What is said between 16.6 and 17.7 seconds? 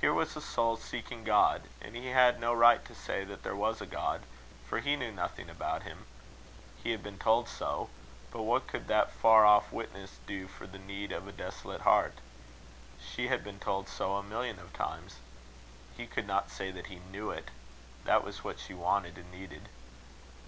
that he knew it.